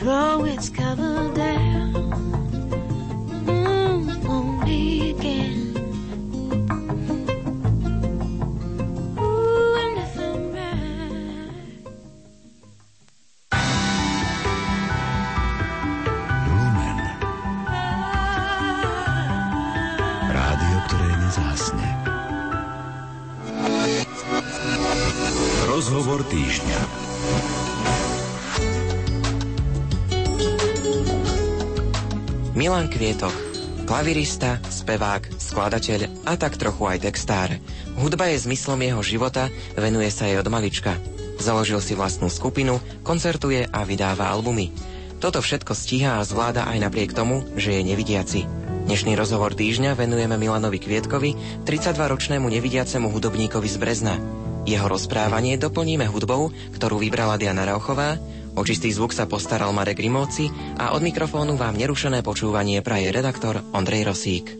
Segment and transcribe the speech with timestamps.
[0.00, 1.09] throw its cover
[33.10, 33.38] Milan Kvietok,
[33.90, 37.50] klavirista, spevák, skladateľ a tak trochu aj textár.
[37.98, 40.94] Hudba je zmyslom jeho života, venuje sa jej od malička.
[41.42, 44.70] Založil si vlastnú skupinu, koncertuje a vydáva albumy.
[45.18, 48.46] Toto všetko stíha a zvláda aj napriek tomu, že je nevidiaci.
[48.86, 54.14] Dnešný rozhovor týždňa venujeme Milanovi Kvietkovi, 32-ročnému nevidiacemu hudobníkovi z Brezna.
[54.70, 58.22] Jeho rozprávanie doplníme hudbou, ktorú vybrala Diana Rauchová,
[58.60, 63.64] o čistý zvuk sa postaral Marek Rimovci a od mikrofónu vám nerušené počúvanie praje redaktor
[63.72, 64.59] Ondrej Rosík.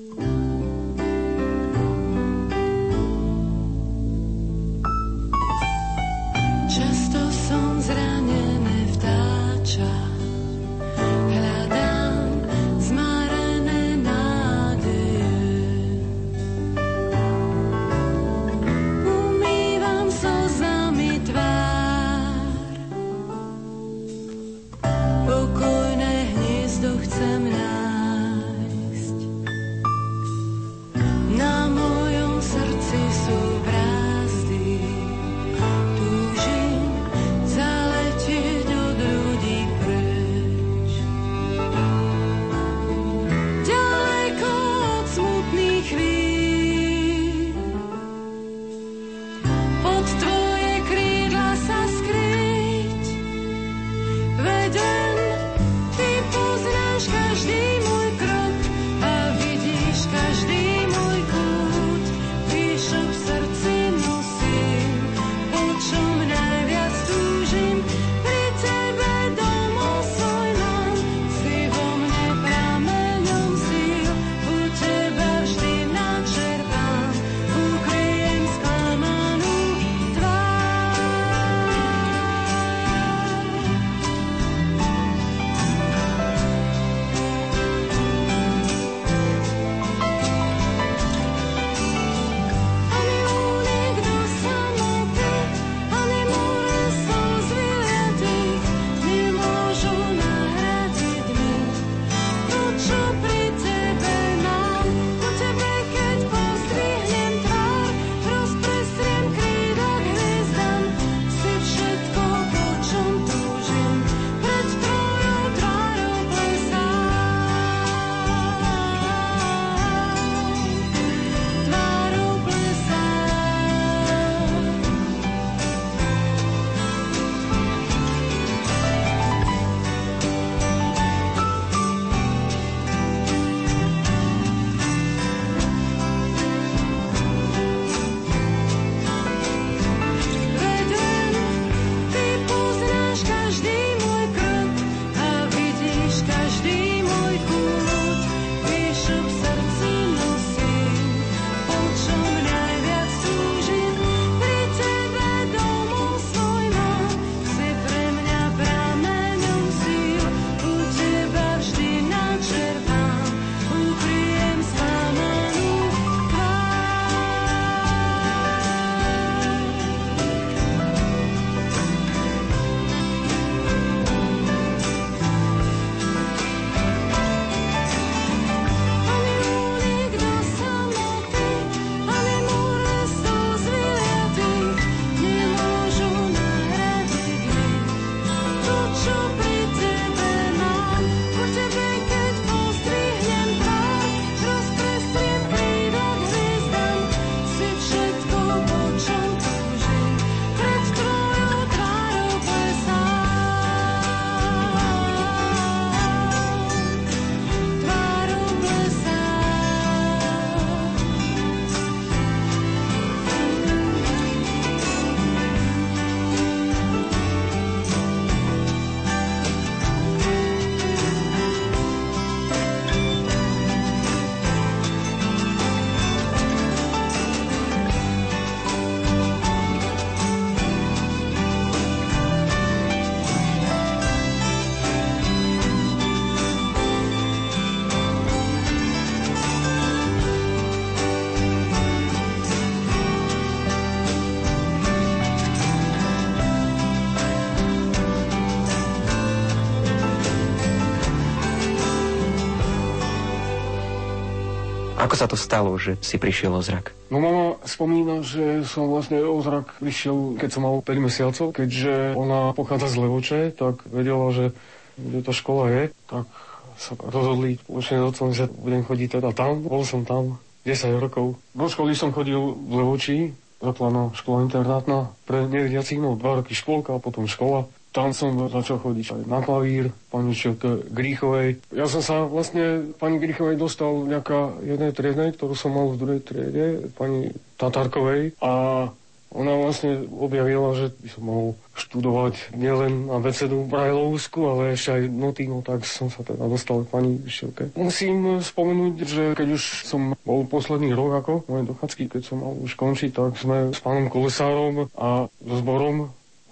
[255.10, 256.94] Ako sa to stalo, že si prišiel o zrak?
[257.10, 262.14] No mama spomína, že som vlastne o zrak prišiel, keď som mal 5 mesiacov, keďže
[262.14, 264.54] ona pochádza z Levoče, tak vedela, že
[264.94, 266.30] kde tá škola je, tak
[266.78, 269.66] sa rozhodli spoločne s otcom, že budem chodiť teda tam.
[269.66, 271.42] Bol som tam 10 rokov.
[271.58, 276.94] Do školy som chodil v Levoči, základná škola internátna pre nevidiacich, no dva roky školka
[276.94, 277.66] a potom škola.
[277.90, 281.58] Tam som začal chodiť aj na klavír, pani učiteľke Gríchovej.
[281.74, 286.20] Ja som sa vlastne pani Gríchovej dostal nejaká jednej triednej, ktorú som mal v druhej
[286.22, 288.38] triede, pani Tatarkovej.
[288.38, 288.86] A
[289.30, 291.48] ona vlastne objavila, že by som mohol
[291.78, 296.90] študovať nielen abecedu Brajlovsku, ale ešte aj noty, no tak som sa teda dostal k
[296.90, 297.70] pani Vyšilke.
[297.78, 302.58] Musím spomenúť, že keď už som bol posledný rok ako moje dochádzky, keď som mal
[302.58, 306.10] už končiť, tak sme s pánom Kolesárom a so zborom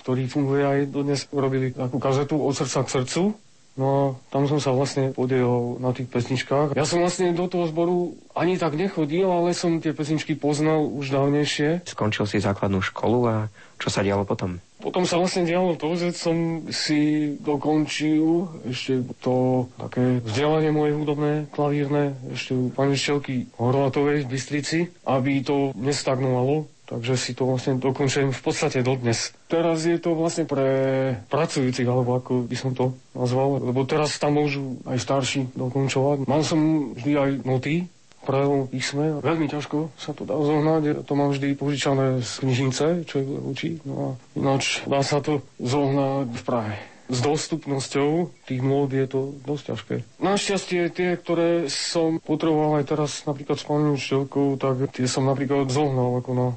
[0.08, 3.22] ktorý funguje aj dodnes, robili takú kazetu od srdca k srdcu.
[3.76, 4.02] No a
[4.32, 6.72] tam som sa vlastne podielal na tých pesničkách.
[6.72, 11.12] Ja som vlastne do toho zboru ani tak nechodil, ale som tie pesničky poznal už
[11.12, 11.84] dávnejšie.
[11.84, 13.34] Skončil si základnú školu a
[13.76, 14.58] čo sa dialo potom?
[14.81, 21.52] Potom sa vlastne dialo to, že som si dokončil ešte to také vzdelanie moje hudobné,
[21.52, 27.76] klavírne, ešte u pani Šelky Horvatovej v Bystrici, aby to nestagnovalo Takže si to vlastne
[27.76, 29.37] dokončujem v podstate dodnes.
[29.52, 30.67] Teraz je to vlastne pre
[31.29, 36.25] pracujúcich, alebo ako by som to nazval, lebo teraz tam môžu aj starší dokončovať.
[36.25, 37.75] Mal som vždy aj noty,
[38.25, 39.20] pravom písme.
[39.25, 40.82] Veľmi ťažko sa to dá zohnať.
[40.85, 43.70] Ja to mám vždy požičané z knižnice, čo je učí.
[43.88, 46.76] No a ináč dá sa to zohnať v Prahe
[47.08, 49.94] s dostupnosťou tých môd je to dosť ťažké.
[50.20, 55.72] Našťastie tie, ktoré som potreboval aj teraz napríklad s pani učiteľkou, tak tie som napríklad
[55.72, 56.49] zohnal ako na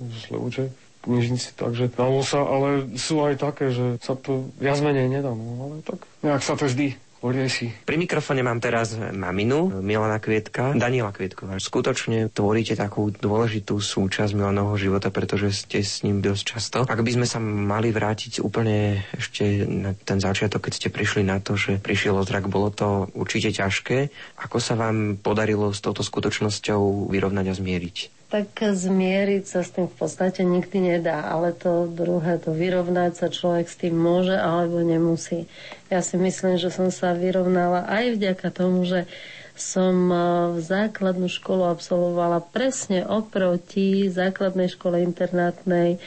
[0.00, 0.64] z Levoče
[1.00, 5.64] knižnici, takže dalo sa, ale sú aj také, že sa to viac menej nedá, no,
[5.64, 7.84] ale tak nejak sa to vždy porieši.
[7.84, 11.60] Pri mikrofone mám teraz maminu, Milana Kvietka, Daniela Kvietková.
[11.60, 16.78] Skutočne tvoríte takú dôležitú súčasť Milanovho života, pretože ste s ním dosť často.
[16.88, 21.38] Ak by sme sa mali vrátiť úplne ešte na ten začiatok, keď ste prišli na
[21.38, 24.08] to, že prišiel zrak, bolo to určite ťažké.
[24.40, 28.19] Ako sa vám podarilo s touto skutočnosťou vyrovnať a zmieriť?
[28.30, 33.26] Tak zmieriť sa s tým v podstate nikdy nedá, ale to druhé, to vyrovnať sa
[33.26, 35.50] človek s tým môže alebo nemusí.
[35.90, 39.10] Ja si myslím, že som sa vyrovnala aj vďaka tomu, že
[39.58, 40.16] som e,
[40.56, 45.98] v základnú školu absolvovala presne oproti základnej škole internátnej e,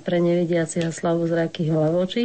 [0.00, 2.24] pre nevidiacich a slabozrakých v Levoči.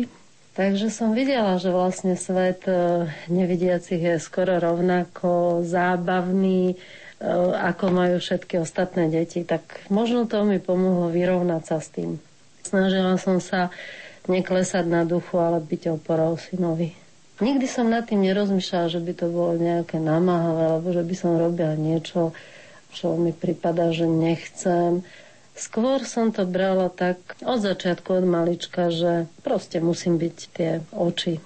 [0.52, 6.78] Takže som videla, že vlastne svet e, nevidiacich je skoro rovnako zábavný,
[7.56, 9.62] ako majú všetky ostatné deti, tak
[9.94, 12.18] možno to mi pomohlo vyrovnať sa s tým.
[12.66, 13.70] Snažila som sa
[14.26, 16.98] neklesať na duchu, ale byť oporou synovi.
[17.42, 21.42] Nikdy som nad tým nerozmýšľala, že by to bolo nejaké namáhavé, alebo že by som
[21.42, 22.38] robila niečo,
[22.94, 25.02] čo mi prípada, že nechcem.
[25.58, 31.42] Skôr som to brala tak od začiatku, od malička, že proste musím byť tie oči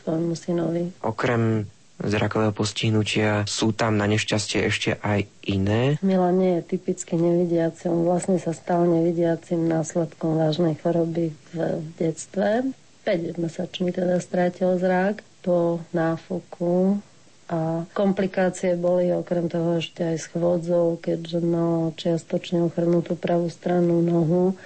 [0.00, 0.96] svojmu synovi.
[1.04, 1.68] Okrem
[2.06, 3.48] zrakového postihnutia.
[3.48, 5.96] Sú tam na nešťastie ešte aj iné?
[6.04, 7.88] Mila nie je typicky nevidiaci.
[7.88, 12.72] On vlastne sa stal nevidiacim následkom vážnej choroby v detstve.
[13.04, 17.04] 5-mesačný teda strátil zrak po náfuku
[17.44, 24.00] a komplikácie boli okrem toho ešte aj s chôdzou, keďže mal čiastočne ochrnutú pravú stranu
[24.00, 24.56] nohu,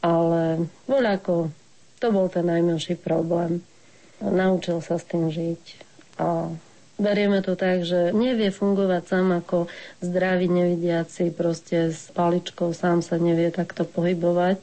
[0.00, 1.52] ale voľako,
[2.00, 3.60] to bol ten najmenší problém.
[4.24, 5.62] Naučil sa s tým žiť
[6.16, 6.48] a
[6.96, 9.68] berieme to tak, že nevie fungovať sám ako
[10.00, 14.60] zdravý nevidiaci, proste s paličkou sám sa nevie takto pohybovať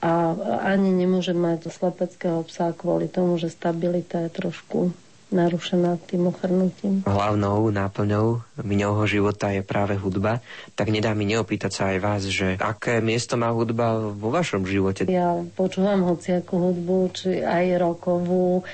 [0.00, 0.32] a
[0.64, 4.96] ani nemôže mať slepeckého psa kvôli tomu, že stabilita je trošku
[5.30, 7.06] narušená tým ochrnutím.
[7.06, 10.42] Hlavnou náplňou miňovho života je práve hudba,
[10.74, 15.06] tak nedá mi neopýtať sa aj vás, že aké miesto má hudba vo vašom živote?
[15.06, 18.66] Ja počúvam hociakú hudbu, či aj rokovú,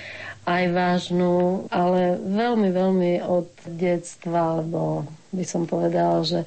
[0.47, 5.03] aj vážnu, ale veľmi, veľmi od detstva, lebo
[5.35, 6.47] by som povedala, že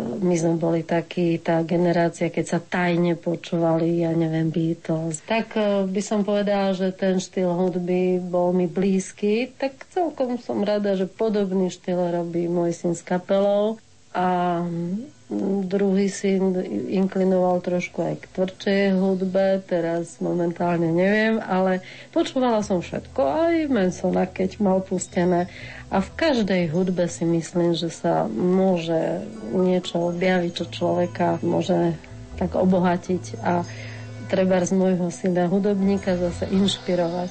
[0.00, 5.20] my sme boli takí, tá generácia, keď sa tajne počúvali, ja neviem, Beatles.
[5.26, 10.62] Tak e, by som povedala, že ten štýl hudby bol mi blízky, tak celkom som
[10.62, 13.82] rada, že podobný štýl robí môj syn s kapelou.
[14.10, 14.60] A
[15.70, 16.58] druhý syn
[16.90, 24.26] inklinoval trošku aj k tvrdšej hudbe, teraz momentálne neviem, ale počúvala som všetko, aj Mansona,
[24.26, 25.46] keď mal pustené.
[25.94, 29.22] A v každej hudbe si myslím, že sa môže
[29.54, 31.94] niečo objaviť, čo človeka môže
[32.34, 33.62] tak obohatiť a
[34.26, 37.30] treba z môjho syna hudobníka zase inšpirovať.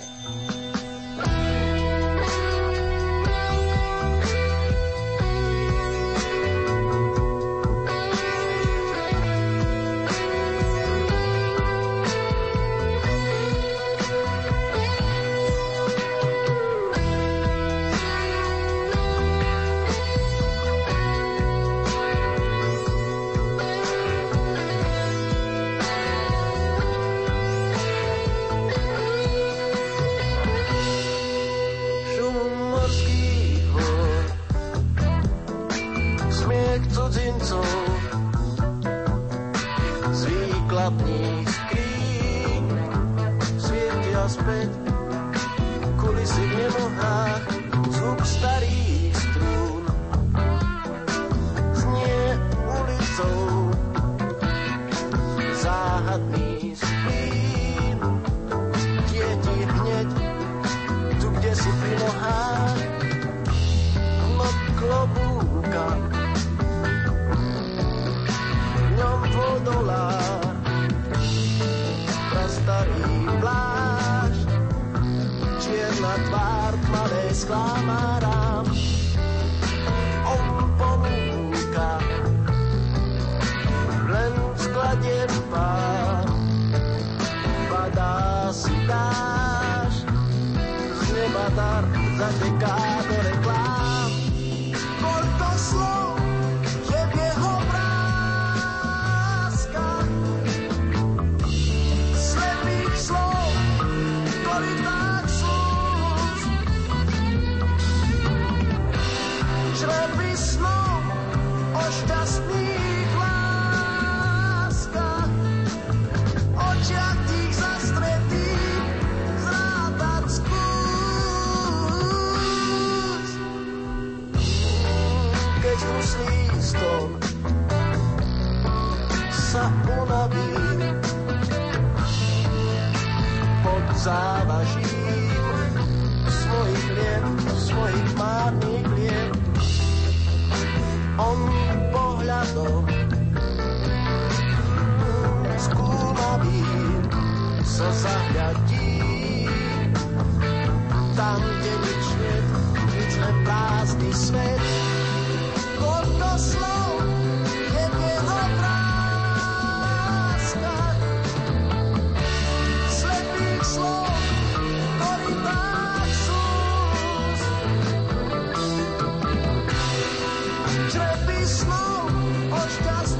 [170.87, 172.07] Črepy snov
[172.47, 173.18] o šťastných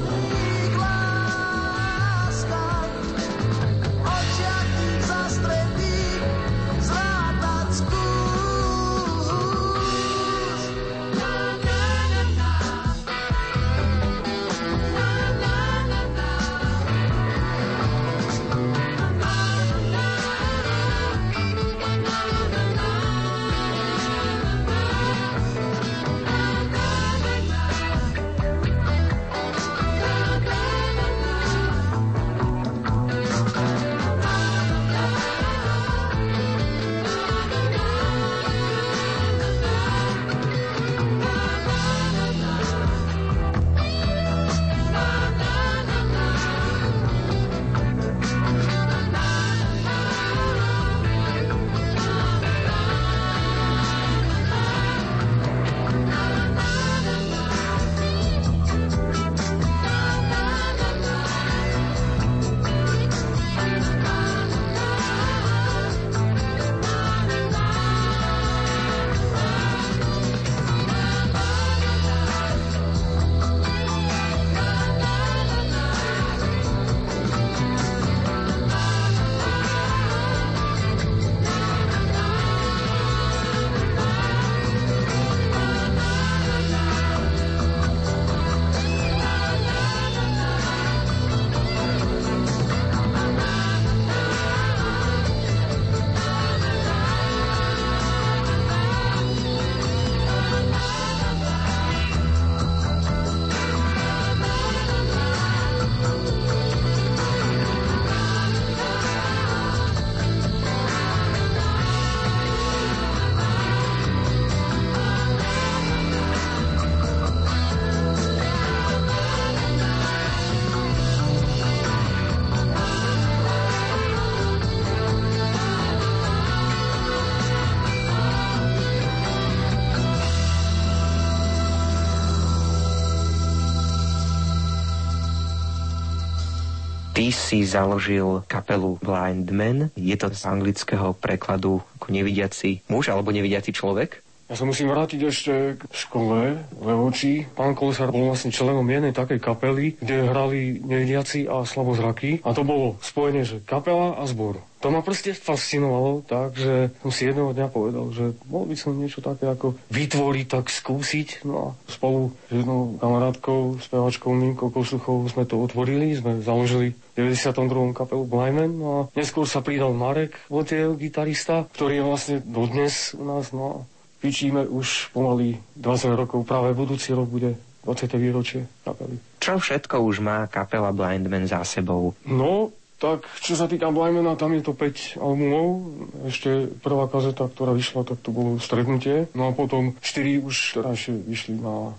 [137.30, 139.94] Si založil kapelu Blind Man.
[139.94, 144.22] Je to z anglického prekladu ako nevidiaci muž alebo nevidiaci človek?
[144.50, 147.46] Ja sa musím vrátiť ešte k škole Levoči.
[147.54, 152.42] Pán Kolesár bol vlastne členom jednej takej kapely, kde hrali nevidiaci a slabozraky.
[152.42, 154.58] A to bolo spojenie, že kapela a zbor.
[154.80, 159.20] To ma proste fascinovalo, takže som si jedného dňa povedal, že mohol by som niečo
[159.20, 161.44] také ako vytvoriť, tak skúsiť.
[161.44, 167.28] No a spolu s jednou kamarátkou, spevačkou Minkou Kosuchovou sme to otvorili, sme založili v
[167.28, 167.92] 92.
[167.92, 168.72] kapelu Blyman.
[168.72, 173.52] No a neskôr sa pridal Marek Votiel, gitarista, ktorý je vlastne dodnes u nás.
[173.52, 173.76] No a
[174.20, 177.56] Pičíme už pomaly 20 rokov, práve budúci rok bude
[177.88, 178.20] 20.
[178.20, 179.16] výročie kapely.
[179.40, 182.12] Čo všetko už má kapela Blind Man za sebou?
[182.28, 182.68] No,
[183.00, 185.88] Tak, čo sa týka Blajmena, tam je to 5 albumov.
[186.28, 189.24] Ešte prvá kazeta, ktorá vyšla, tak to bolo Stretnutie.
[189.32, 191.96] No a potom 4 už terajšie vyšli na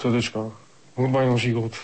[0.00, 0.56] CDčkách.
[0.96, 1.76] Hudba je život.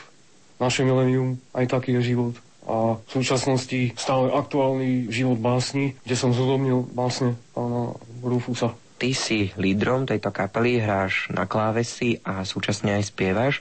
[0.56, 2.34] Naše milenium, aj taký je život.
[2.64, 7.92] A v súčasnosti stále aktuálny život básni, kde som zhodobnil básne pána
[8.24, 8.72] Rufusa.
[8.96, 13.60] Ty si lídrom tejto kapely, hráš na klávesi a súčasne aj spievaš.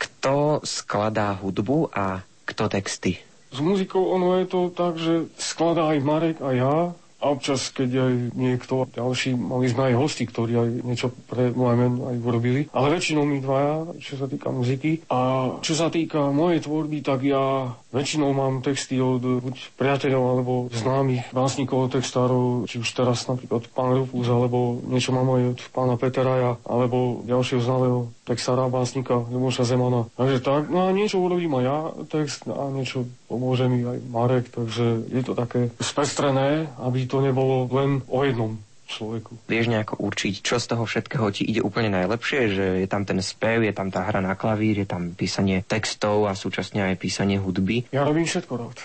[0.00, 3.20] Kto skladá hudbu a kto texty?
[3.52, 6.76] S muzikou ono je to tak, že skladá aj Marek a ja.
[7.22, 12.02] A občas, keď aj niekto ďalší, mali sme aj hosti, ktorí aj niečo pre Mojmen
[12.02, 12.66] aj urobili.
[12.74, 15.06] Ale väčšinou my dvaja, čo sa týka muziky.
[15.06, 20.52] A čo sa týka mojej tvorby, tak ja väčšinou mám texty od buď priateľov alebo
[20.72, 25.94] známych básnikov, textárov, či už teraz napríklad pán Rufus, alebo niečo mám aj od pána
[26.00, 30.08] Peteraja, alebo ďalšieho známeho textára, básnika Ľuboša Zemana.
[30.16, 34.48] Takže tak, no a niečo urobím aj ja, text, a niečo pomôže mi aj Marek,
[34.48, 38.56] takže je to také spestrené, aby to nebolo len o jednom
[38.88, 39.36] človeku.
[39.44, 43.20] Vieš nejako určiť, čo z toho všetkého ti ide úplne najlepšie, že je tam ten
[43.20, 47.36] spev, je tam tá hra na klavír, je tam písanie textov a súčasne aj písanie
[47.36, 47.88] hudby.
[47.92, 48.80] Ja robím všetko rád.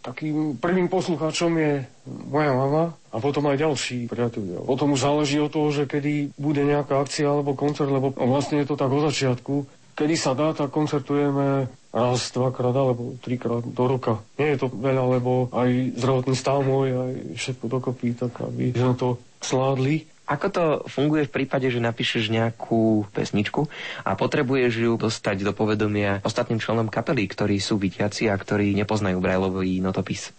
[0.00, 4.64] Takým prvým poslucháčom je moja mama a potom aj ďalší priatelia.
[4.64, 8.68] Potom už záleží od toho, že kedy bude nejaká akcia alebo koncert, lebo vlastne je
[8.68, 9.68] to tak od začiatku.
[9.92, 14.22] Kedy sa dá, tak koncertujeme raz, dvakrát alebo trikrát do roka.
[14.38, 18.94] Nie je to veľa, lebo aj zdravotný stav môj, aj všetko dokopy, tak aby sme
[18.94, 20.06] to sládli.
[20.30, 23.66] Ako to funguje v prípade, že napíšeš nejakú pesničku
[24.06, 29.18] a potrebuješ ju dostať do povedomia ostatným členom kapely, ktorí sú vytiaci a ktorí nepoznajú
[29.18, 30.30] Brajlový notopis?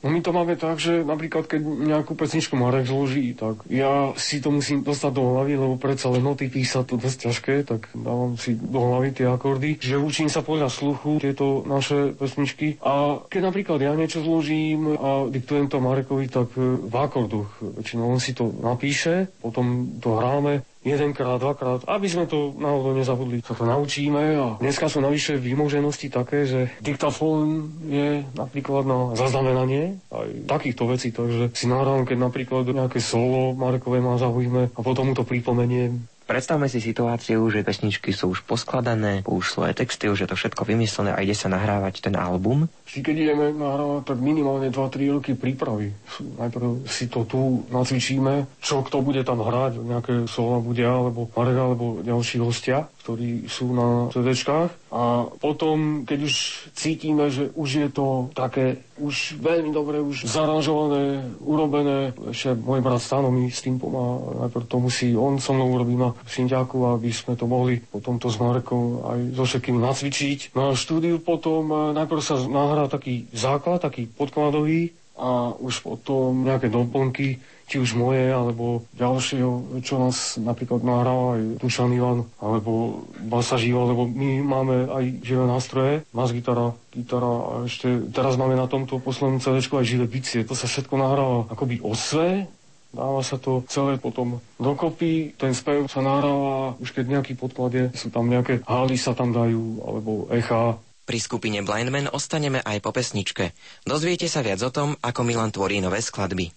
[0.00, 4.40] No my to máme tak, že napríklad keď nejakú pesničku Marek zloží, tak ja si
[4.40, 8.40] to musím dostať do hlavy, lebo predsa len noty písať to dosť ťažké, tak dávam
[8.40, 12.80] si do hlavy tie akordy, že učím sa podľa sluchu tieto naše pesničky.
[12.80, 18.20] A keď napríklad ja niečo zložím a diktujem to Marekovi, tak v akordoch väčšinou on
[18.24, 23.44] si to napíše, potom to hráme jedenkrát, dvakrát, aby sme to náhodou nezabudli.
[23.44, 30.00] Sa to naučíme a dneska sú navyše výmoženosti také, že diktafón je napríklad na zaznamenanie
[30.08, 35.12] aj takýchto vecí, takže si nahrávam, keď napríklad nejaké solo Markové má zaujíme a potom
[35.12, 36.00] mu to pripomeniem.
[36.30, 40.62] Predstavme si situáciu, že pesničky sú už poskladané, už svoje texty, už je to všetko
[40.62, 42.70] vymyslené a ide sa nahrávať ten album.
[42.90, 45.94] Vždy, keď ideme nahrávať, tak minimálne 2-3 roky prípravy.
[46.42, 51.54] Najprv si to tu nacvičíme, čo kto bude tam hrať, nejaké slova bude alebo Marek
[51.54, 54.90] alebo ďalší hostia, ktorí sú na CDčkách.
[54.90, 56.34] A potom, keď už
[56.74, 63.00] cítime, že už je to také už veľmi dobre, už zaranžované, urobené, ešte môj brat
[63.00, 67.08] Stano mi s tým pomáha, najprv to musí on so mnou urobiť na synťáku, aby
[67.10, 70.38] sme to mohli potom to s Marekom aj so všetkými nacvičiť.
[70.52, 76.72] Na štúdiu potom eh, najprv sa nahrá taký základ, taký podkladový a už potom nejaké
[76.72, 77.36] doplnky,
[77.68, 83.94] či už moje, alebo ďalšieho, čo nás napríklad nahráva aj Dušan Ivan, alebo Basa Živa,
[83.94, 88.98] lebo my máme aj živé nástroje, bas gitara, gitara a ešte teraz máme na tomto
[88.98, 90.42] poslednom CD aj živé bicie.
[90.42, 92.48] To sa všetko nahráva akoby osve,
[92.90, 97.84] Dáva sa to celé potom dokopy, ten spev sa nahráva, už keď nejaký podklad je,
[97.94, 100.74] sú tam nejaké hály sa tam dajú, alebo echa,
[101.10, 103.50] Pri skupine Blindman ostaneme aj po pesničke.
[103.82, 106.54] Dozviete sa viac o tom, ako Milan tvorí nové skladby.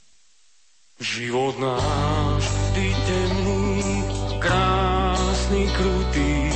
[1.02, 3.82] Život náš vždy temný,
[4.38, 6.54] krásny, krutý,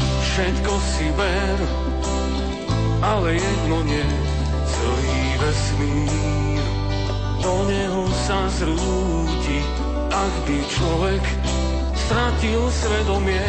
[0.00, 1.56] všetko si ber,
[3.04, 4.08] ale jedno nie,
[4.64, 6.64] celý vesmír.
[7.44, 9.60] Do neho sa zrúti,
[10.08, 11.24] ak by človek
[12.00, 13.44] stratil svedomie.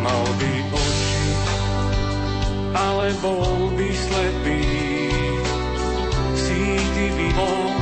[0.00, 1.11] Mal by oči,
[2.72, 4.64] ale bol by slepý,
[6.36, 7.72] síty by bol,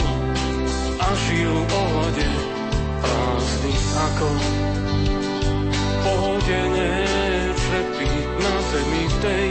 [0.98, 2.31] a žil o hlade
[3.00, 3.74] prázdny
[4.11, 4.29] ako
[6.03, 6.92] pohodené
[7.55, 8.11] črepy
[8.42, 9.48] na zemi v tej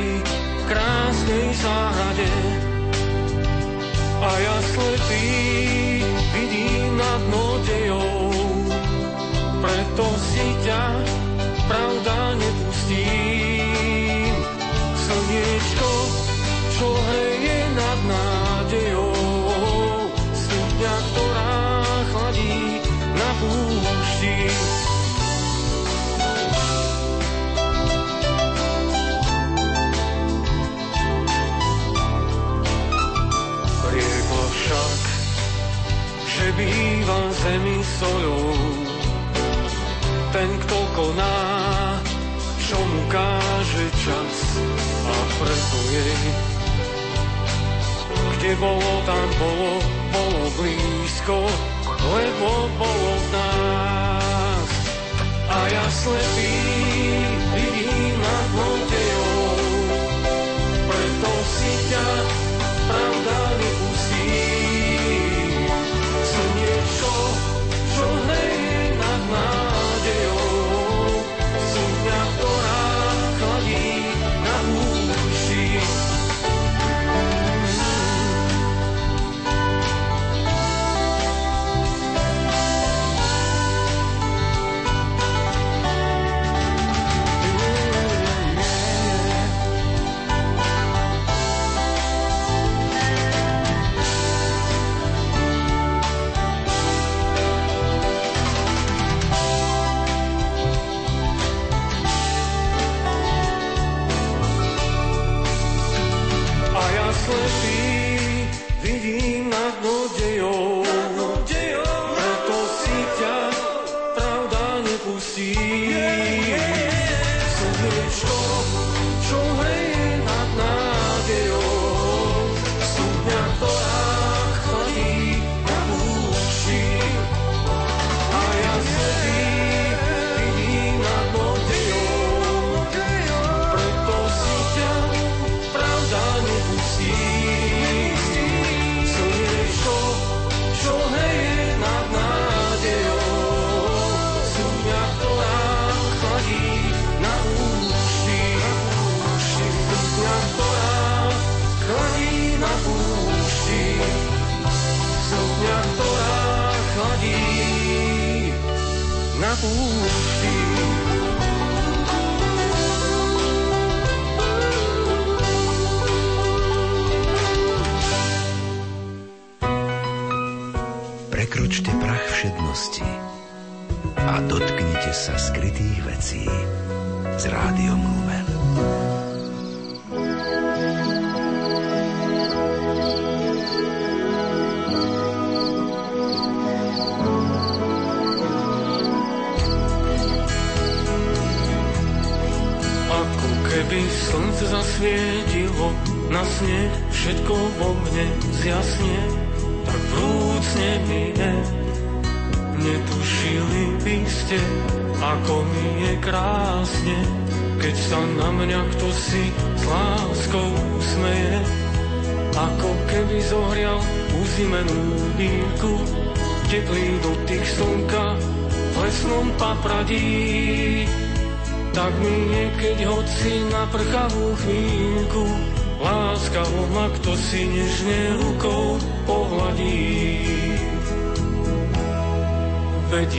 [0.69, 2.31] krásnej záhrade.
[4.19, 5.27] A ja slepý
[6.35, 8.31] vidím na dno dejov,
[9.63, 10.83] preto si ťa
[11.71, 13.28] pravda nepustím.
[37.99, 38.55] Solou,
[40.31, 41.39] ten, kto koná,
[42.63, 44.35] čo mu káže čas
[45.03, 46.23] a preto jej
[48.39, 49.83] Kde bolo, tam bolo,
[50.15, 51.43] bolo blízko,
[52.07, 54.69] lebo bolo v nás.
[55.51, 56.55] A ja slepý
[57.51, 59.43] vidím nad vodejou,
[60.87, 62.07] preto si ťa
[62.87, 63.78] pravda nepustí.
[69.29, 69.58] mama.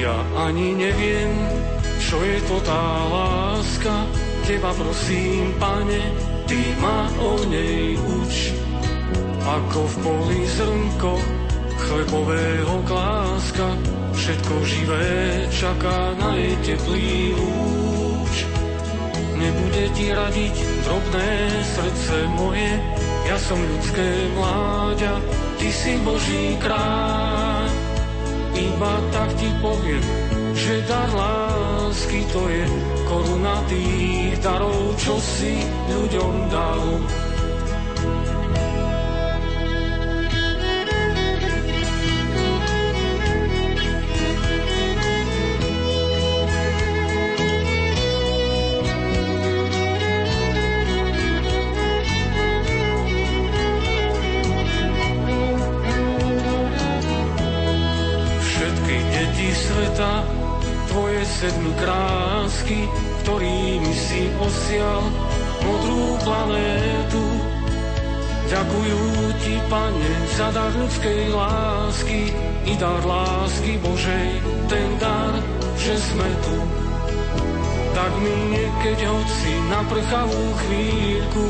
[0.00, 0.16] Ja
[0.48, 1.32] ani neviem,
[2.00, 4.08] čo je to tá láska.
[4.48, 6.00] Teba prosím, pane,
[6.48, 8.56] ty ma o nej uč.
[9.44, 11.12] Ako v poli zrnko
[11.80, 13.72] chlebového kláska
[14.20, 15.08] Všetko živé
[15.48, 18.44] čaká na jej teplý lúč.
[19.40, 21.30] Nebude ti radiť drobné
[21.64, 22.68] srdce moje,
[23.24, 25.16] ja som ľudské mláďa,
[25.56, 27.39] ty si Boží kráľ.
[28.60, 30.04] Iba tak ti poviem,
[30.52, 32.64] že dar lásky to je
[33.08, 36.84] koruna tých darov, čo si ľuďom dal.
[64.40, 65.02] Ktorými si osial
[65.60, 67.24] modrú planétu.
[68.48, 69.02] Ďakujú
[69.44, 72.34] ti, pane, za dar ľudskej lásky
[72.66, 74.28] i dar lásky Božej,
[74.66, 75.38] ten dar,
[75.78, 76.56] že sme tu.
[77.94, 81.46] Tak mi niekeď hoci na prchavú chvíľku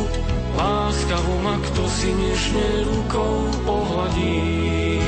[0.58, 4.99] láskavo ma kto si nežne rukou pohladí.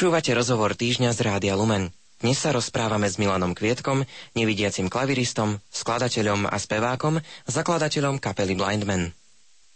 [0.00, 1.92] Počúvate rozhovor týždňa z Rádia Lumen.
[2.24, 9.12] Dnes sa rozprávame s Milanom Kvietkom, nevidiacim klaviristom, skladateľom a spevákom, zakladateľom kapely Blindman.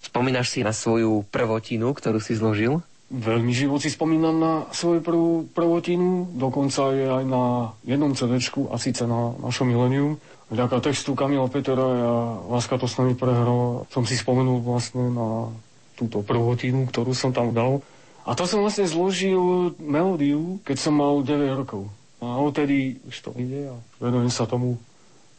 [0.00, 2.80] Spomínaš si na svoju prvotinu, ktorú si zložil?
[3.12, 8.40] veľmi živo si spomínam na svoju prvú prvotinu, dokonca je aj na jednom cd
[8.72, 10.16] a síce na našom milenium.
[10.48, 15.52] Vďaka textu Kamila Petera a Láska to s nami prehrala, som si spomenul vlastne na
[16.00, 17.84] túto prvotinu, ktorú som tam dal.
[18.24, 21.92] A to som vlastne zložil melódiu, keď som mal 9 rokov.
[22.24, 24.80] A odtedy už to ide a venujem sa tomu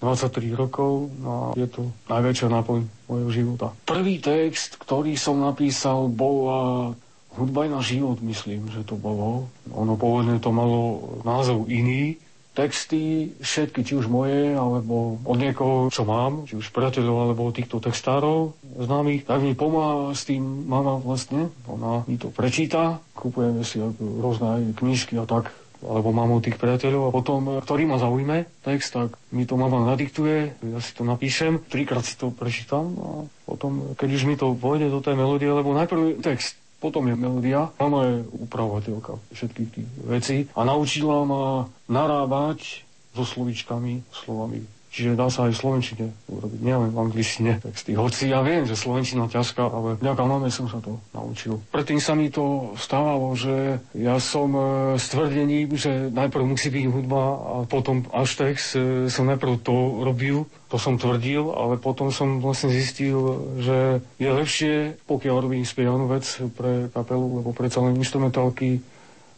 [0.06, 3.74] 23 rokov a je to najväčšia náplň mojho života.
[3.90, 6.94] Prvý text, ktorý som napísal, bola
[7.36, 9.50] hudba na život, myslím, že to bolo.
[9.74, 12.22] Ono pôvodne to malo názov iný.
[12.56, 17.84] Texty, všetky, či už moje, alebo od niekoho, čo mám, či už priateľov, alebo týchto
[17.84, 21.52] textárov známych, tak mi pomáha s tým mama vlastne.
[21.68, 25.52] Ona mi to prečíta, kupujeme si rôzne knižky a tak
[25.86, 27.10] alebo mám od tých priateľov.
[27.10, 31.62] A potom, ktorý ma zaujme text, tak mi to mama nadiktuje, ja si to napíšem,
[31.70, 33.10] trikrát si to prečítam a
[33.46, 37.74] potom, keď už mi to pôjde do tej melódie, lebo najprv text, potom je melódia.
[37.82, 42.86] Mama je upravovateľka všetkých tých vecí a naučila ma narábať
[43.18, 48.00] so slovičkami, slovami Čiže dá sa aj v Slovenčine urobiť, nielen v angličtine texty.
[48.00, 51.60] Hoci ja viem, že Slovenčina ťažká, ale vďaka máme som sa to naučil.
[51.68, 54.64] Predtým sa mi to stávalo, že ja som e,
[54.96, 59.76] s tvrdením, že najprv musí byť hudba a potom až text, e, som najprv to
[60.08, 63.20] robil, to som tvrdil, ale potom som vlastne zistil,
[63.60, 64.76] že je lepšie,
[65.12, 66.24] pokiaľ robím spievanú vec
[66.56, 68.80] pre kapelu, lebo predsa len instrumentálky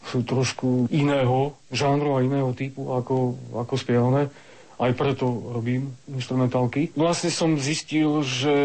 [0.06, 4.30] sú trošku iného žánru a iného typu ako, ako spievané
[4.78, 6.94] aj preto robím instrumentálky.
[6.94, 8.56] Vlastne som zistil, že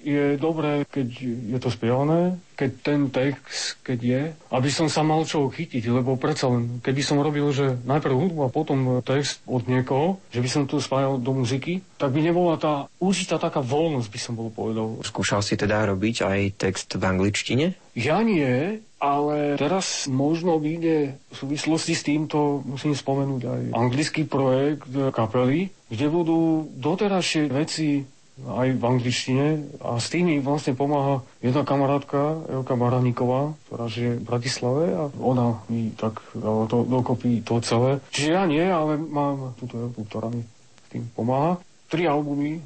[0.00, 5.22] je dobré, keď je to spievané, keď ten text, keď je, aby som sa mal
[5.22, 9.70] čo chytiť, lebo predsa len, keby som robil, že najprv hudbu a potom text od
[9.70, 14.10] niekoho, že by som to spájal do muziky, tak by nebola tá určitá taká voľnosť,
[14.10, 14.98] by som bol povedal.
[15.06, 17.78] Skúšal si teda robiť aj text v angličtine?
[17.94, 24.90] Ja nie, ale teraz možno vyjde v súvislosti s týmto, musím spomenúť aj anglický projekt
[25.14, 28.02] kapely, kde budú doterajšie veci
[28.46, 29.46] aj v angličtine
[29.82, 35.58] a s tými vlastne pomáha jedna kamarátka, Elka Baraníková, ktorá žije v Bratislave a ona
[35.66, 37.98] mi tak dala to dokopy to celé.
[38.14, 41.58] Čiže ja nie, ale mám túto Elku, ktorá mi s tým pomáha.
[41.90, 42.62] Tri albumy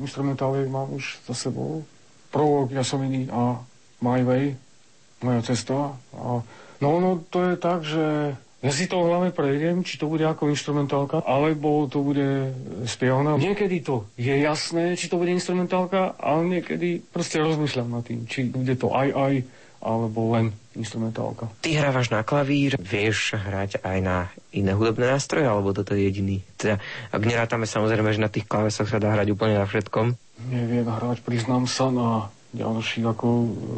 [0.00, 1.84] instrumentály mám už za sebou.
[2.32, 3.60] Prolog, Jasominy a
[4.00, 4.56] My Way
[5.24, 5.96] moja cesta.
[6.12, 6.44] A,
[6.80, 10.48] no no to je tak, že ja si to hlavne prejdem, či to bude ako
[10.48, 12.56] instrumentálka, alebo to bude
[12.88, 13.36] spievané.
[13.36, 18.48] Niekedy to je jasné, či to bude instrumentálka, ale niekedy proste rozmýšľam nad tým, či
[18.48, 19.34] bude to aj aj,
[19.84, 21.52] alebo len instrumentálka.
[21.60, 26.40] Ty hrávaš na klavír, vieš hrať aj na iné hudobné nástroje, alebo toto je jediný?
[26.56, 26.80] Teda,
[27.12, 30.16] ak nerátame samozrejme, že na tých klavesoch sa dá hrať úplne na všetkom.
[30.48, 33.28] Neviem hrať, priznám sa, na ďalších ako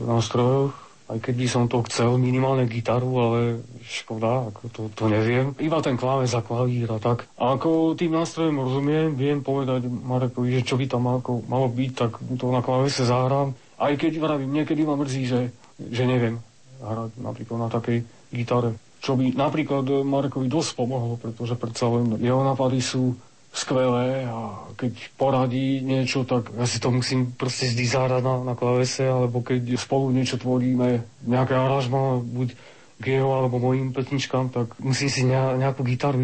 [0.06, 3.40] nástrojoch aj keď by som to chcel, minimálne gitaru, ale
[3.80, 5.56] škoda, ako to, to neviem.
[5.56, 7.24] Iba ten kláves a klavír a tak.
[7.40, 11.92] A ako tým nástrojom rozumiem, viem povedať Marekovi, že čo by tam ako malo byť,
[11.96, 13.56] tak to na klávese zahrám.
[13.80, 15.40] Aj keď vravím, niekedy ma mrzí, že,
[15.80, 16.44] že neviem
[16.78, 17.98] hrať napríklad na takej
[18.30, 18.76] gitare.
[18.98, 23.14] Čo by napríklad Marekovi dosť pomohlo, pretože predsa len jeho nápady sú
[23.52, 28.54] skvelé a keď poradí niečo, tak ja si to musím proste vždy zahrať na, na
[28.54, 32.54] klavese, alebo keď spolu niečo tvoríme, nejaké aranžma, buď
[32.98, 36.18] k jeho alebo mojim petničkám, tak musím si nejakú gitaru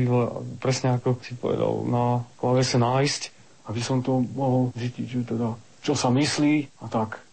[0.58, 3.22] presne ako si povedal, na klavese nájsť,
[3.70, 7.23] aby som to mohol zistiť, že teda čo sa myslí a tak.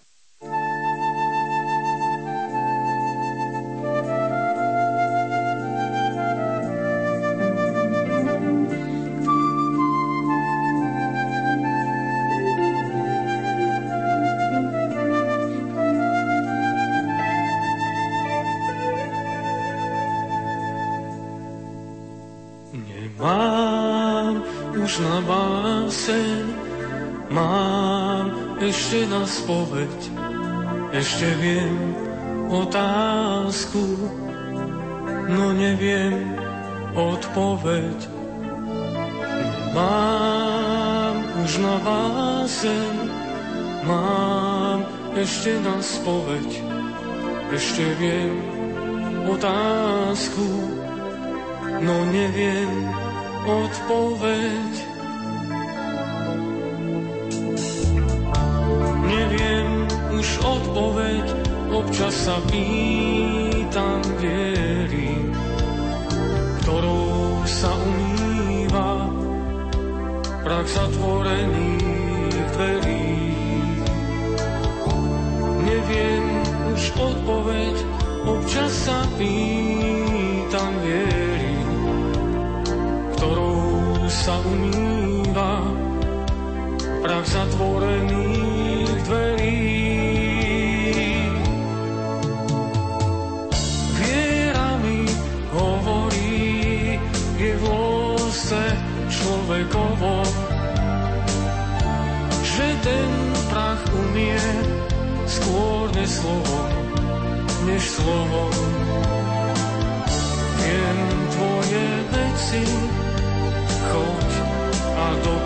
[29.32, 30.00] Spoveď,
[30.92, 31.96] ešte viem
[32.52, 34.12] otázku,
[35.32, 36.36] no neviem
[36.92, 37.96] odpoveď.
[39.72, 41.16] Mám
[41.48, 42.96] už na básen,
[43.88, 44.84] mám
[45.16, 46.50] ešte na spoveď,
[47.56, 48.36] ešte viem
[49.32, 50.44] otázku,
[51.80, 52.72] no neviem
[53.48, 54.91] odpoveď,
[62.22, 63.41] občas sa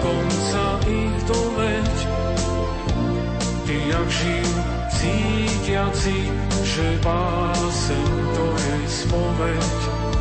[0.06, 2.08] a dokonca ich doveď.
[3.66, 6.32] Ty jak živ, cítiaci,
[6.64, 10.15] že báseň to je spoveď.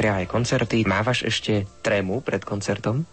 [0.00, 0.88] Patria aj koncerty.
[0.88, 3.04] Mávaš ešte trému pred koncertom?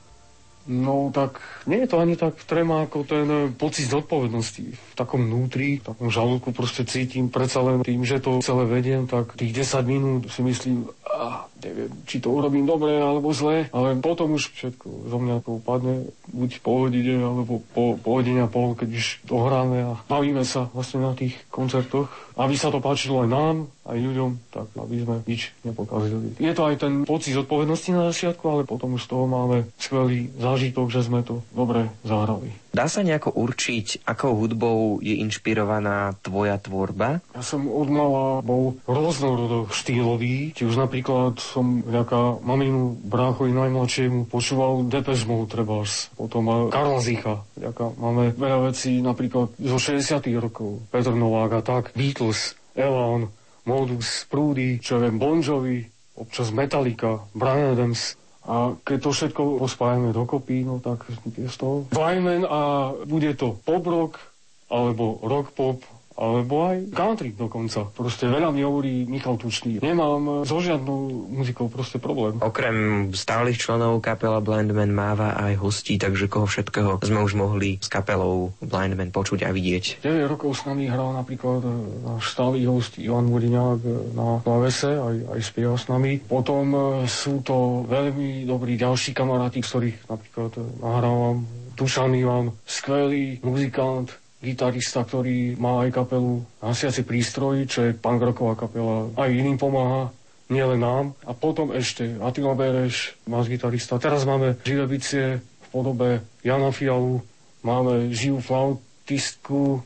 [0.72, 4.72] No tak nie je to ani tak trema ako ten eh, pocit zodpovednosti.
[4.72, 9.04] V takom vnútri, v takom žalúdku proste cítim predsa len tým, že to celé vediem,
[9.04, 13.98] tak tých 10 minút si myslím, ah, neviem, či to urobím dobre alebo zle, ale
[13.98, 18.50] potom už všetko zo mňa to padne, buď po hodine alebo po, po hodine a
[18.50, 22.10] pol, keď už dohráme a bavíme sa vlastne na tých koncertoch.
[22.38, 23.56] Aby sa to páčilo aj nám,
[23.90, 26.38] aj ľuďom, tak aby sme nič nepokazili.
[26.38, 30.30] Je to aj ten pocit zodpovednosti na začiatku, ale potom už z toho máme skvelý
[30.38, 32.54] zážitok, že sme to dobre zahrali.
[32.78, 37.26] Dá sa nejako určiť, akou hudbou je inšpirovaná tvoja tvorba?
[37.34, 44.30] Ja som od mala bol rôznorodo štýlový, či už napríklad som vďaka maminu bráchovi najmladšiemu
[44.30, 50.86] počúval Depeche Mode trebárs, potom Karla Zicha, vďaka máme veľa vecí napríklad zo 60 rokov,
[50.94, 53.34] Petr Novák a tak, Beatles, Elan,
[53.66, 55.82] Modus, Prúdy, čo viem, Bon Jovi,
[56.14, 58.14] občas Metallica, Brian Adams,
[58.48, 61.04] a keď to všetko pospájame dokopy, no tak
[61.36, 64.24] je z toho Wyman a bude to pop rock,
[64.72, 65.84] alebo rock pop,
[66.18, 67.86] alebo aj country dokonca.
[67.94, 69.78] Proste veľa mi hovorí Michal Tučný.
[69.80, 72.42] Nemám so žiadnou muzikou proste problém.
[72.42, 77.88] Okrem stálych členov kapela Blindman máva aj hostí, takže koho všetkého sme už mohli s
[77.88, 80.02] kapelou Blindman počuť a vidieť.
[80.02, 81.70] 9 rokov s nami hral napríklad e,
[82.02, 86.18] náš stály host Ivan Muriňák e, na klavese, aj, aj spieva s nami.
[86.26, 90.52] Potom e, sú to veľmi dobrí ďalší kamaráti, ktorých napríklad
[90.82, 91.46] nahrávam.
[91.78, 94.10] Dušan Ivan, skvelý muzikant,
[94.42, 100.14] gitarista, ktorý má aj kapelu Hasiaci prístroj, čo je punk rocková kapela, aj iným pomáha,
[100.48, 101.06] nielen nám.
[101.26, 103.98] A potom ešte Attila Bereš, náš gitarista.
[103.98, 107.26] Teraz máme živé bicie v podobe Jana Fialu,
[107.66, 109.82] máme živú flautistku,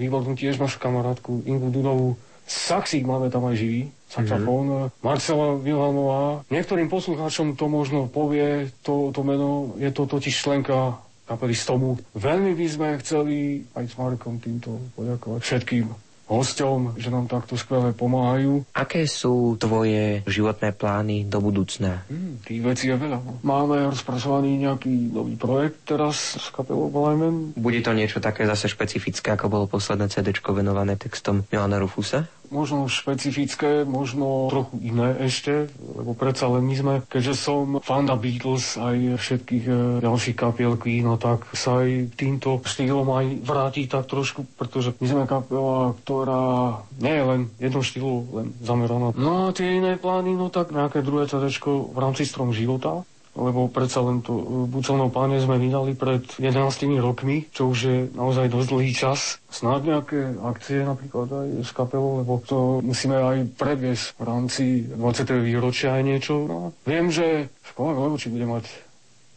[0.00, 2.16] výbornú tiež našu kamarátku Ingu Dudovú.
[2.50, 4.66] Saxík máme tam aj živý, saxofón.
[4.66, 5.06] Mm-hmm.
[5.06, 6.42] Marcela Vilhamová.
[6.50, 10.98] Niektorým poslucháčom to možno povie, to, to meno, je to totiž členka
[11.30, 11.94] kapely Stomu.
[12.18, 15.86] Veľmi by sme chceli aj s Markom týmto poďakovať všetkým
[16.30, 18.62] hosťom, že nám takto skvele pomáhajú.
[18.70, 22.06] Aké sú tvoje životné plány do budúcna?
[22.06, 23.42] Hmm, tých vecí je veľa.
[23.42, 27.58] Máme rozpracovaný nejaký nový projekt teraz s kapelou Blajmen.
[27.58, 32.30] Bude to niečo také zase špecifické, ako bolo posledné CD venované textom Milana Rufusa?
[32.50, 38.74] Možno špecifické, možno trochu iné ešte, lebo predsa len my sme, keďže som fanda Beatles
[38.74, 44.10] aj všetkých e, ďalších kapiel Queen, no tak sa aj týmto štýlom aj vráti tak
[44.10, 49.14] trošku, pretože my sme kapela, ktorá nie je len jednom štýlu, len zameraná.
[49.14, 53.06] No a tie iné plány, no tak nejaké druhé CD v rámci Strom života,
[53.38, 56.50] lebo predsa len to e, Bucelnou páne sme vydali pred 11
[56.98, 59.38] rokmi, čo už je naozaj dosť dlhý čas.
[59.50, 65.46] Snáď nejaké akcie napríklad aj s kapelou, lebo to musíme aj predviesť v rámci 20.
[65.46, 66.34] výročia aj niečo.
[66.50, 68.66] No, viem, že škola Levoči bude mať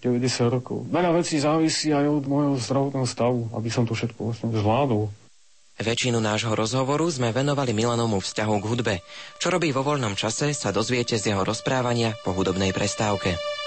[0.03, 0.83] 90 rokov.
[0.91, 5.07] Veľa vecí závisí aj od môjho zdravotného stavu, aby som to všetko vlastne zvládol.
[5.73, 8.95] Väčšinu nášho rozhovoru sme venovali Milanovmu vzťahu k hudbe.
[9.41, 13.62] Čo robí vo voľnom čase, sa dozviete z jeho rozprávania po hudobnej prestávke.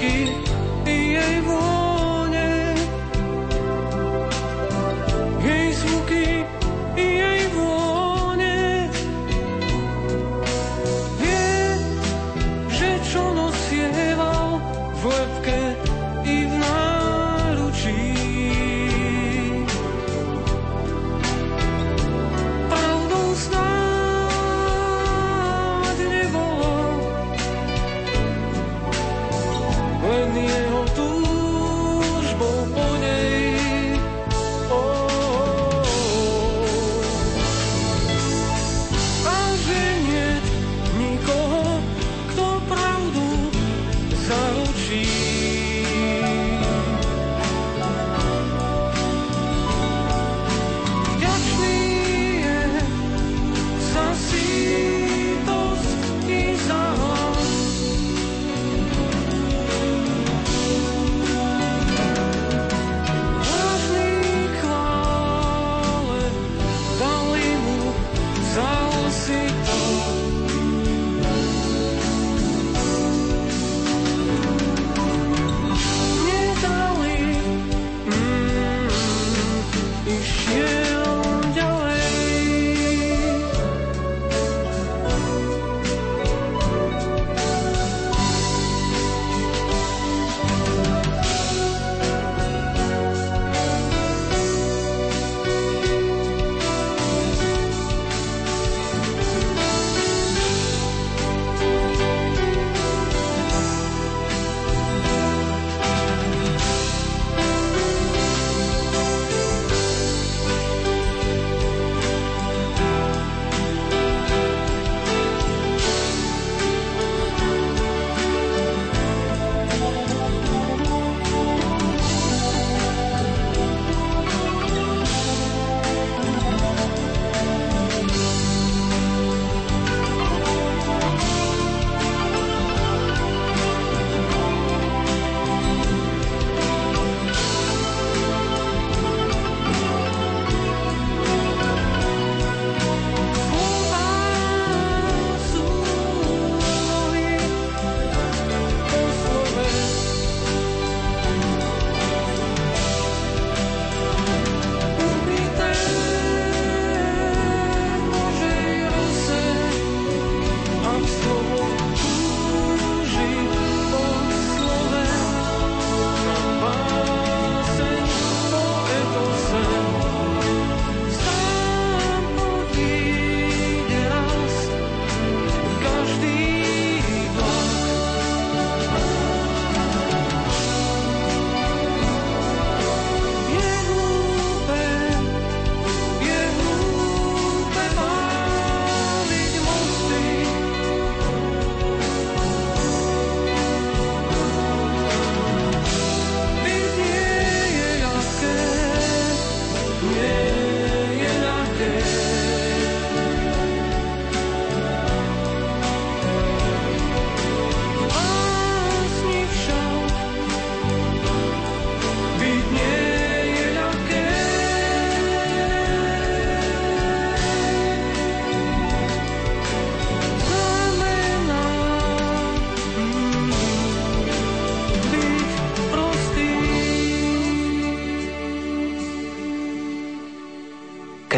[0.00, 1.42] Jej zvuky i jej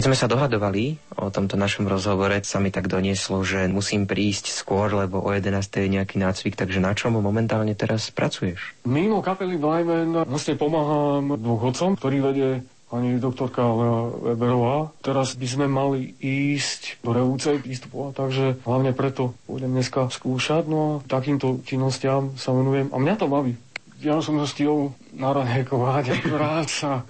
[0.00, 4.48] Keď sme sa dohadovali o tomto našom rozhovore, sa mi tak donieslo, že musím prísť
[4.48, 5.60] skôr, lebo o 11.
[5.60, 8.72] je nejaký nácvik, takže na čom momentálne teraz pracuješ?
[8.88, 14.88] Mimo kapely Blyman vlastne pomáham dôchodcom, ktorý vedie pani doktorka Weberová.
[15.04, 20.64] Teraz by sme mali ísť do Revúcej prístupovať, takže hlavne preto budem dneska skúšať.
[20.64, 23.52] No a takýmto činnostiam sa venujem a mňa to baví.
[24.00, 27.04] Ja som sa stihol narahekovať akurát sa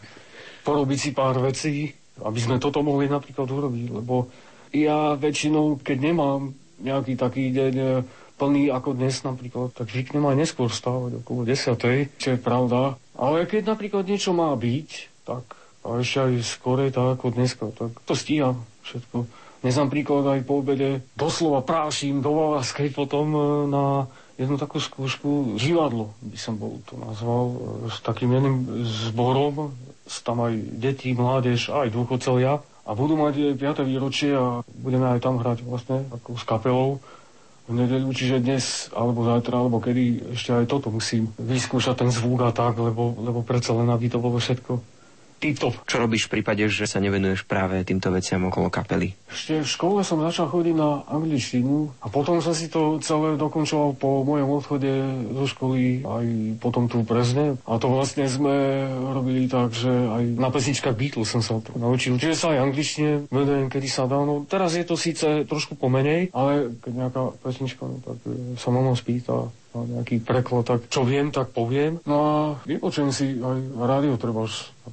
[0.67, 4.31] porobiť si pár vecí, aby sme toto mohli napríklad urobiť, lebo
[4.71, 7.89] ja väčšinou, keď nemám nejaký taký deň e,
[8.41, 11.77] plný ako dnes napríklad, tak zvyknem aj neskôr stávať okolo 10.
[12.17, 12.97] čo je pravda.
[13.21, 14.89] Ale keď napríklad niečo má byť,
[15.29, 15.45] tak
[15.81, 19.25] a ešte aj skorej tak ako dneska, tak to stíham všetko.
[19.61, 23.85] Dnes napríklad aj po obede doslova prášim do Valaskej potom e, na
[24.41, 27.57] jednu takú skúšku živadlo, by som bol to nazval, e,
[27.93, 28.57] s takým jedným
[29.09, 29.77] zborom
[30.27, 33.87] tam aj deti, mládež, aj dôchodcovia a budú mať 5.
[33.87, 36.99] výročie a budeme aj tam hrať vlastne ako s kapelou
[37.71, 42.43] v nedeľu, čiže dnes, alebo zajtra, alebo kedy ešte aj toto musím vyskúšať ten zvuk
[42.43, 45.00] a tak, lebo, lebo predsa len aby to bolo všetko
[45.41, 45.75] tip-top.
[45.89, 49.17] Čo robíš v prípade, že sa nevenuješ práve týmto veciam okolo kapely?
[49.33, 53.97] Ešte v škole som začal chodiť na angličtinu a potom som si to celé dokončoval
[53.97, 54.93] po mojom odchode
[55.33, 56.27] zo školy aj
[56.61, 57.47] potom tu v Brezne.
[57.65, 58.85] A to vlastne sme
[59.17, 62.21] robili tak, že aj na pesničkách Beatles som sa to naučil.
[62.21, 64.21] Čiže sa aj angličtine venujem, kedy sa dá.
[64.21, 68.19] No, teraz je to síce trošku pomenej, ale keď nejaká pesnička, no, tak
[68.61, 72.03] sa mama spýta, a nejaký preklad, tak čo viem, tak poviem.
[72.03, 72.35] No a
[72.67, 74.51] vypočujem si aj rádio treba,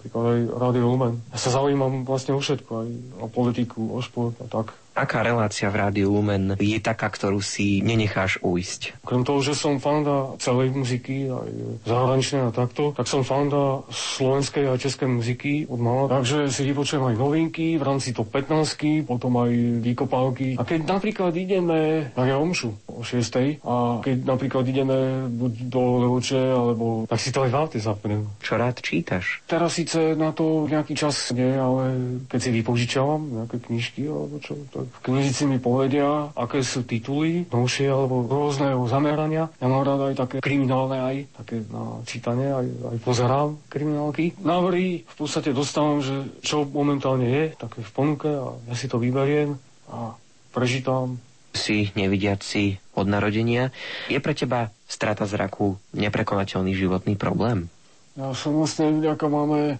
[0.07, 1.13] napríklad aj rádio Lumen.
[1.35, 2.89] Ja sa zaujímam vlastne o všetko, aj
[3.19, 4.71] o politiku, o šport a tak.
[4.97, 9.05] Aká relácia v Rádiu Lumen je taká, ktorú si nenecháš ujsť?
[9.05, 11.53] Okrem toho, že som fanda celej muziky, aj
[11.85, 16.09] zahraničnej a takto, tak som fanda slovenskej a českej muziky od mala.
[16.09, 19.53] Takže si vypočujem aj novinky v rámci top 15, potom aj
[19.85, 20.57] výkopávky.
[20.57, 23.61] A keď napríklad ideme na omšu o 6.
[23.61, 28.25] a keď napríklad ideme buď do Levoče, alebo tak si to aj v aute zapnem.
[28.41, 29.45] Čo rád čítaš?
[29.45, 34.57] Teraz síce na to nejaký čas nie, ale keď si vypožičavam nejaké knižky alebo čo,
[34.73, 39.51] tak v knižnici mi povedia, aké sú tituly, novšie alebo rôzneho zamerania.
[39.59, 44.33] Ja mám rád aj také kriminálne, aj také na čítanie, aj, aj pozerám kriminálky.
[44.39, 48.97] Návrhy v podstate dostávam, že čo momentálne je, také v ponuke a ja si to
[48.97, 49.59] vyberiem
[49.91, 50.15] a
[50.51, 51.19] prežítam.
[51.53, 53.73] Si nevidiaci od narodenia.
[54.09, 57.69] Je pre teba strata zraku neprekonateľný životný problém?
[58.17, 59.77] Ja som vlastne vďaka máme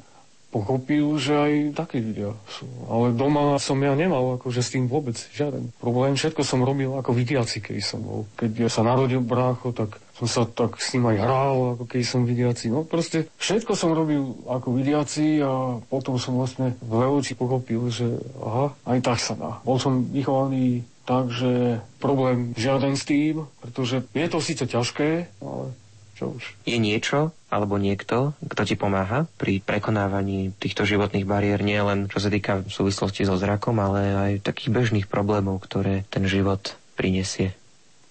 [0.48, 2.66] pochopil, že aj také ľudia sú.
[2.88, 6.16] Ale doma som ja nemal akože s tým vôbec žiaden problém.
[6.16, 8.24] Všetko som robil ako vidiaci, keď som bol.
[8.39, 12.02] Keď ja sa narodil brácho, tak som sa tak s ním aj hral, ako keď
[12.02, 12.74] som vidiaci.
[12.74, 18.08] No proste všetko som robil ako vidiaci a potom som vlastne v Leoči pochopil, že
[18.41, 19.52] aha, aj tak sa dá.
[19.62, 25.72] Bol som vychovaný tak, že problém žiaden s tým, pretože je to síce ťažké, ale
[26.18, 26.43] čo už.
[26.65, 32.20] Je niečo alebo niekto, kto ti pomáha pri prekonávaní týchto životných bariér, nie len čo
[32.20, 37.55] sa týka v súvislosti so zrakom, ale aj takých bežných problémov, ktoré ten život prinesie.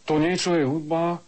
[0.07, 1.19] To niečo je hudba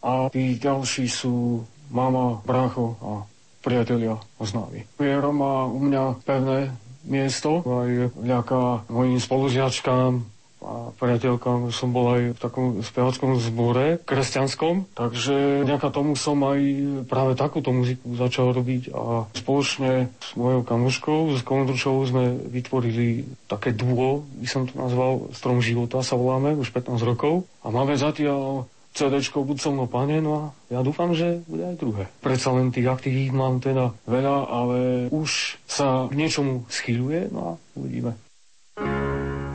[0.00, 1.62] a tí ďalší sú
[1.92, 3.12] mama, brácho a
[3.60, 4.88] priatelia a známi.
[4.96, 6.72] Viera má u mňa pevné
[7.06, 10.35] miesto, aj vďaka mojim spolužiačkám,
[10.66, 16.60] a priateľkom som bol aj v takom speváckom zbore kresťanskom, takže vďaka tomu som aj
[17.06, 23.70] práve takúto muziku začal robiť a spoločne s mojou kamoškou, s Kolondručovou sme vytvorili také
[23.70, 28.66] duo, by som to nazval, Strom života sa voláme, už 15 rokov a máme zatiaľ
[28.96, 32.08] CD Buď so mnou pane, no a ja dúfam, že bude aj druhé.
[32.24, 34.78] Predsa len tých aktivít mám teda veľa, ale
[35.12, 38.16] už sa k niečomu schýľuje, no a uvidíme.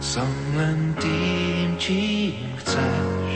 [0.01, 3.29] Som len tým, čím chceš.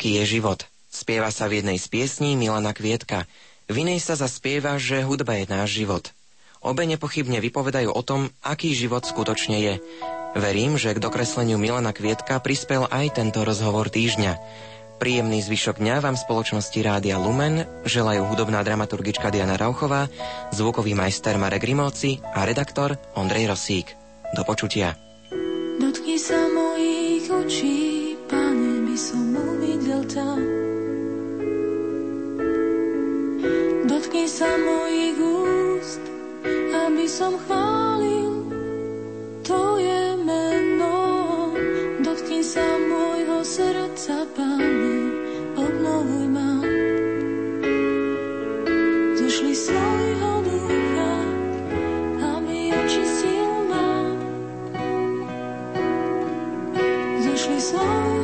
[0.00, 0.64] Taký je život.
[0.88, 3.28] Spieva sa v jednej z piesní Milana Kvietka.
[3.68, 6.16] V inej sa zaspieva, že hudba je náš život.
[6.64, 9.74] Obe nepochybne vypovedajú o tom, aký život skutočne je.
[10.32, 14.40] Verím, že k dokresleniu Milana Kvietka prispel aj tento rozhovor týždňa.
[14.96, 20.08] Príjemný zvyšok dňa vám spoločnosti Rádia Lumen želajú hudobná dramaturgička Diana Rauchová,
[20.56, 23.92] zvukový majster Marek Rimóci a redaktor Ondrej Rosík.
[24.32, 24.96] Do počutia.
[25.76, 27.76] Dotkni sa mojich očí,
[28.32, 29.59] pane, by som mohol
[30.10, 30.34] sveta.
[33.86, 36.02] Dotkni sa mojich úst,
[36.74, 38.42] aby som chválil
[39.46, 40.98] Tvoje meno.
[42.02, 44.98] Dotkni sa môjho srdca, Pane,
[45.54, 46.52] obnovuj ma.
[49.14, 51.14] Zošli svojho ducha,
[52.18, 53.90] aby očistil ma.
[57.22, 58.19] Zošli svojho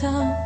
[0.00, 0.38] záchranca